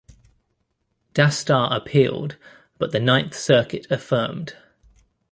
Dastar 1.13 1.67
appealed, 1.71 2.35
but 2.79 2.91
the 2.91 2.99
Ninth 2.99 3.35
Circuit 3.35 3.85
affirmed. 3.91 4.55